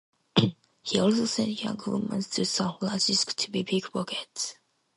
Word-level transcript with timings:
He 0.81 0.99
also 0.99 1.25
sends 1.25 1.61
young 1.63 1.79
women 1.85 2.23
to 2.23 2.43
San 2.43 2.75
Francisco 2.79 3.33
to 3.37 3.51
be 3.51 3.63
pickpockets. 3.63 4.55